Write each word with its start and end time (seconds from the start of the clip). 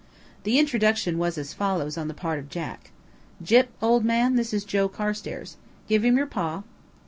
The 0.45 0.57
introduction 0.57 1.19
was 1.19 1.37
as 1.37 1.53
follows 1.53 1.95
on 1.95 2.07
the 2.07 2.15
part 2.15 2.39
of 2.39 2.49
Jack: 2.49 2.89
"Gyp, 3.43 3.67
old 3.83 4.03
man, 4.03 4.33
this 4.35 4.51
is 4.51 4.65
Joe 4.65 4.87
Carstairs. 4.89 5.57
Give 5.87 6.03
him 6.03 6.17
your 6.17 6.25
paw." 6.25 6.63